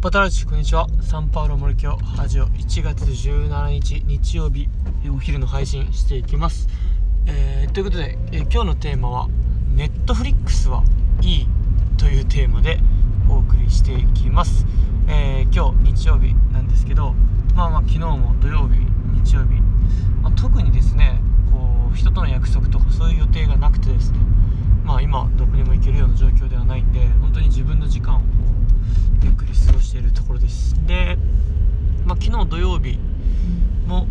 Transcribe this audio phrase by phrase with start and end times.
[0.00, 0.86] バタラチこんにちは。
[1.02, 2.46] サンパウロ森京ラジオ。
[2.46, 4.66] 1月17日日曜日。
[5.14, 6.68] お昼の配信していきます、
[7.26, 9.28] えーということで、えー今日のテーマは
[9.76, 10.82] 「ネットフリックスは
[11.20, 11.48] いい」
[11.98, 12.80] というテーマで
[13.28, 14.64] お送りしていきます、
[15.06, 17.14] えー今日日曜日なんですけど
[17.54, 18.78] まあまあ昨日も土曜日
[19.22, 19.60] 日曜日、
[20.22, 21.20] まあ、特にですね
[21.52, 24.18] こう人との約束とかそういう予定がなくてですね。
[24.82, 28.20] まあ今どこにも行けるような状況ではないんで本当に自分の時間を
[29.22, 30.74] ゆっくり過ごしているところです。
[30.86, 31.18] で、
[32.04, 32.98] まあ、昨日土曜日
[33.86, 34.06] も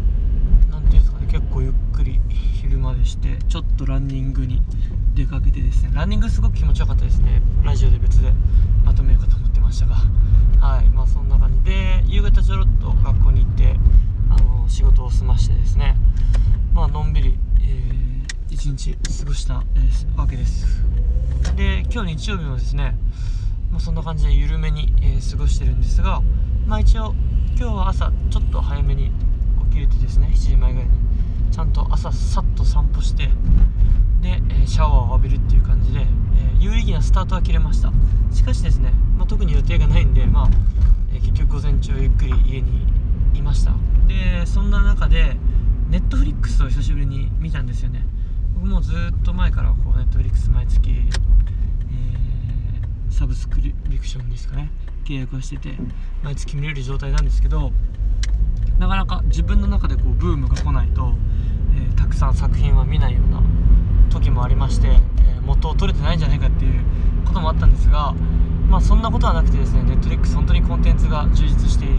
[0.69, 4.61] なんていうんですかね結構ゆっくり昼までしてちょっとランニングに
[5.15, 7.41] 出かけてですねランニングすごく気持ちよかったですね。
[7.63, 8.31] ラジオで別で
[8.83, 9.95] まとめようかと思ってましたが。
[10.59, 13.75] はいまあそんな感じで夕方ちょろっと学校に行って
[14.29, 15.95] あの仕事を済ましてですね
[16.73, 17.99] まあのんびり、えー
[18.49, 20.83] 一日過ごした、えーわけです。
[21.55, 22.97] で今日日曜日もですね
[23.71, 26.21] まあ、そんな感じで緩めに、えー過ごしてるんですが、
[26.65, 27.13] まあ、一応
[27.57, 29.11] 今日は朝ちょっと早めに
[29.69, 30.93] 起きれてですね7時前ぐらいに
[31.51, 33.25] ちゃんと朝さっと散歩して
[34.21, 36.07] で、えーシャワーを浴びるっていう感じで、えー
[36.59, 37.91] 有意義なスタートは切れました。
[38.33, 40.49] しかしですね、まあ、特に予定がないんで、まあ
[41.13, 42.85] えー結局午前中ゆっくり家に
[43.33, 43.71] いました。
[44.07, 45.37] でそんな中で
[45.89, 48.05] ネットフリックスを久しぶりに見たんですよね。
[48.55, 50.89] 僕もずっと前からこうネットフリックス毎月、
[53.09, 54.69] サブスクリプションですかね。
[55.05, 55.75] 契約をしてて
[56.23, 57.71] 毎月見れる状態なんですけど
[58.77, 61.13] なかなか自分の中でこうブームが来ないと、
[61.75, 63.41] えーたくさん作品は見ないような
[64.09, 66.83] 時もありまして、えー元を取れてないんじゃないかっていう
[67.25, 68.13] こともあったんですが
[68.69, 71.95] まあそんなことはなくてですねネットフリックス本当にコンテンツが充実していて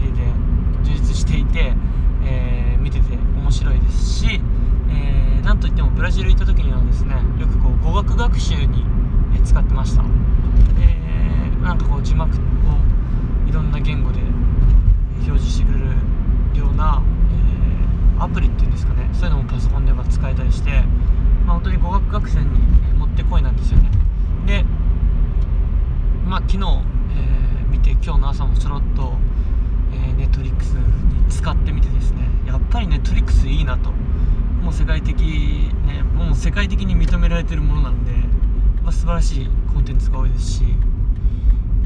[0.83, 1.73] 充実していて、
[2.23, 4.41] えー見てて面白いですし、
[4.89, 8.85] えーなんといってもブラジル行った時にはですねよくこう語学学習に
[9.43, 10.03] 使ってました。
[10.03, 10.09] で
[11.61, 12.37] なんかこう字幕を
[13.47, 14.19] いろんな言語で
[15.27, 15.85] 表示してくれる
[16.59, 19.09] ような、えーアプリっていうんですかね。
[19.13, 20.83] そういうのもパソコンでは使えたりして、
[21.43, 22.45] まあ、本当に語学学習に
[22.87, 23.89] えーもってこいなんですよね。
[24.45, 24.63] で
[26.27, 29.13] まあ昨日、えー見て今日の朝もちょろっと、
[29.91, 30.83] えー、ネットリックスに
[31.29, 32.27] 使ってみてですね。
[32.45, 33.91] やっぱりネットリックスいいなと。
[34.61, 35.19] もう世界的
[35.87, 38.11] ねもう世界的に認められてるものなんで、
[38.83, 40.63] まあ、素晴らしいコンテンツが多いですし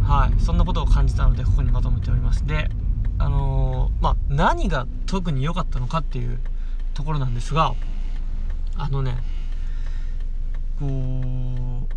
[0.06, 0.40] はい。
[0.40, 2.46] そんなことを感じたのでここにまとめております。
[2.46, 2.70] で
[3.18, 6.40] あのーまあ何が特に良かったのかっていう
[6.94, 7.74] ところなんですが
[8.78, 9.18] あのね
[10.80, 11.88] こ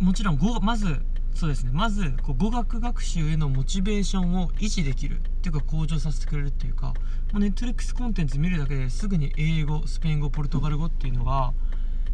[0.00, 1.00] うもちろん語まず
[1.34, 1.70] そうですね。
[1.72, 6.94] まずこう語学学習へのモチベーションを維持できるっていうか向上させてくれるっていうか
[7.34, 11.52] ネットフリックスコンテンツ見るだけですぐに英語スペイン語ポルトガル語っていうのが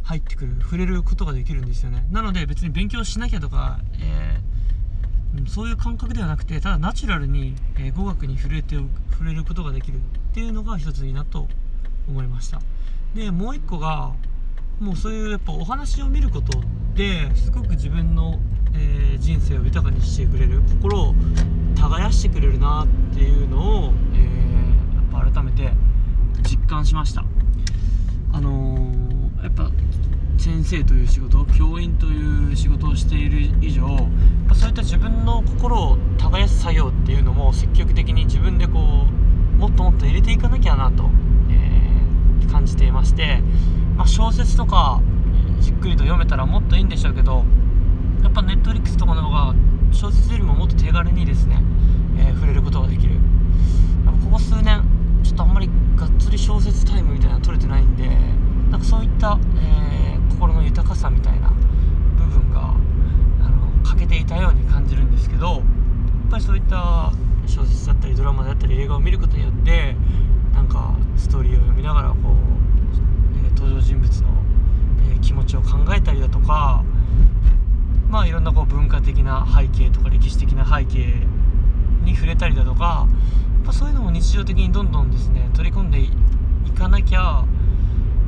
[0.02, 2.06] 入ってくる触れることができるんですよね。
[2.10, 4.55] なので別に勉強しなきゃとか、えー
[5.46, 8.76] そういう感覚ではなくてただナチュラルに、えー語学に触れて
[9.12, 10.00] 触れることができるっ
[10.34, 11.48] ていうのが一ついいなと
[12.08, 12.60] 思いました。
[13.14, 14.12] でもう一個が
[14.80, 16.62] もうそういうやっぱお話を見ることっ
[16.94, 18.38] てすごく自分の、
[18.74, 21.14] えー人生を豊かにしてくれる心を
[21.74, 25.72] 耕してくれるなっていうのを、えーやっぱ改めて
[26.42, 27.24] 実感しました。
[28.32, 29.70] あのーやっぱ
[30.46, 33.82] 先生という仕事教員という仕事をしている以上
[34.54, 41.10] そういった自分の心を耕す作業っていうのも積極的に自分でこうもっともっと入れていかなきゃなと、
[41.50, 43.42] えー感じていまして、
[43.96, 45.02] まあ、小説とか
[45.58, 47.44] じっくりと読めたらもっといいんでしょうけど
[48.22, 49.54] やっぱネットフリックスとかの方が
[49.90, 51.60] 小説よりももっと手軽にですね、
[52.18, 53.24] えー触れることができるやっ
[54.04, 54.84] ぱここ数年
[55.24, 58.06] ちょっとあんまりがっつり小説タイムみたいなの取れてないんで
[58.70, 59.96] なんかそういった、えー
[60.36, 61.48] 心の豊かさみたいな
[62.18, 62.74] 部分が
[63.40, 65.62] あの欠けていたように感じるんですけどやっ
[66.30, 67.12] ぱりそういった
[67.46, 69.94] 小説だったりドラマだったり映画を見ることによって
[70.54, 72.20] なんかストーリーを読みながらこう、
[73.44, 74.28] えー登場人物の、
[75.10, 76.84] えー気持ちを考えたりだとか
[78.08, 81.26] まあいろんなこう文化的な背景とか歴史的な背景
[82.04, 83.06] に触れたりだとか
[83.56, 86.10] やっぱそういうのも日常的にどんどんですね取り込んでい
[86.76, 87.44] かなきゃ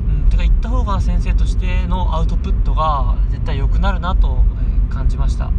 [0.08, 4.42] うん、てか言った方が先生としてのアウトプットが絶対良くなるなと、
[4.88, 5.52] 感じました。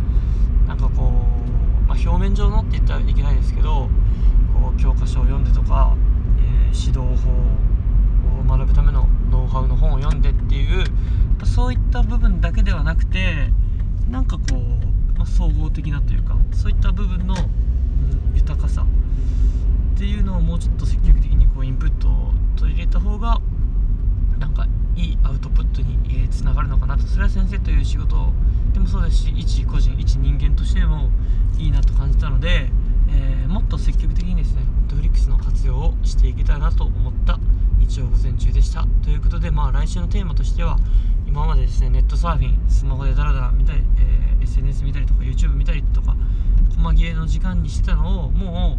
[0.69, 1.11] なんかこ
[1.83, 3.89] う、まあ、表面上のって言ったらいけないですけど
[4.53, 5.95] こう教科書を読んでとか、
[6.37, 7.31] えー指導法
[8.39, 10.85] を学ぶためのノウハウの本を読んでっていう
[11.43, 13.49] そういった部分だけではなくて
[14.07, 17.59] なんかこう、まあ、総合的なというかそういった部分の、うん
[18.35, 18.85] 豊かさ
[19.95, 23.41] っていうのをもうちょっと積極的にこうインプットを取り入れた方が
[24.39, 24.65] なんか
[24.95, 26.48] いいアウトプットにつながる
[26.89, 28.33] なとそれは先生という仕事
[28.73, 31.09] でもそうですし一個人一人間としても
[31.57, 32.69] いいなと感じたので、
[33.09, 37.39] えーも積極的にですね Netflix の活用をしていけたらなと思った
[37.79, 38.85] 日曜午前中でした。
[39.03, 40.77] ということでまあ来週のテーマとしては
[41.27, 46.15] 今までですねネットサーフィンスマホでダラダラ見たり、えー、SNS 見たりとか YouTube 見たりとか
[46.75, 48.77] 細切れの時間にしてたのをも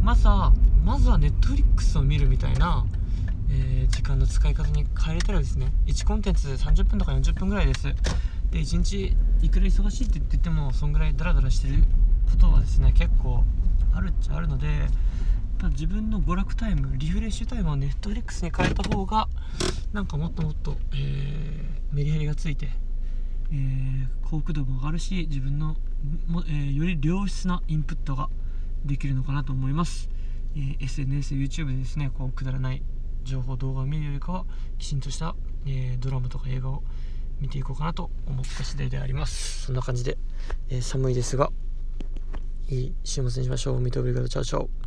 [0.00, 0.52] うまずは
[0.84, 2.86] まずは Netflix を見るみたいな、
[3.50, 7.88] えー、時間の使い方に変えれたらですね1コンテンツ30分とか40分ぐらいです。
[8.50, 11.82] で1日いくら忙しいって言ってもそんぐらいダラダラしてる
[12.30, 13.44] ことはですね結構
[13.94, 14.66] あるっちゃあるので
[15.70, 19.28] 自分の娯楽タイムリフレッシュタイムをネットフリックスに変えた方が
[19.92, 22.68] なんかもっともっと、えー、メリハリがついて、
[23.52, 25.76] えー、幸福度も上がるし自分の
[26.28, 28.28] も、えー、より良質なインプットが
[28.84, 30.08] できるのかなと思います、
[30.54, 32.82] えー、SNS、YouTube でですねこうくだらない
[33.28, 34.44] 情報動画を見るよりかは
[34.78, 35.36] きちんとした、
[35.66, 36.82] えドラマとか映画を
[37.40, 40.18] 見ていこうかなと思った次第でありますそんな感じで、
[40.70, 41.50] え寒いですが
[42.68, 43.80] いい週末にしましょう。
[43.80, 44.68] Muito obrigado tchau tchau。